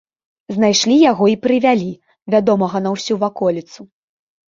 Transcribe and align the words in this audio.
Знайшлі 0.55 0.95
яго 1.11 1.29
і 1.33 1.37
прывялі, 1.45 1.91
вядомага 2.37 2.85
на 2.89 2.97
ўсю 2.99 3.23
ваколіцу. 3.29 3.81